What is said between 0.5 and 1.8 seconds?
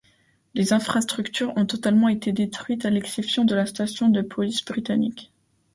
Les infrastructures ont